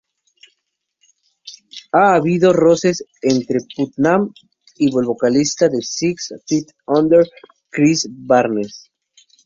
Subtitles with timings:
[1.91, 4.33] Ha habido roces entre Putnam
[4.77, 7.23] y el vocalista de Six Feet Under,
[7.69, 8.89] Chris Barnes.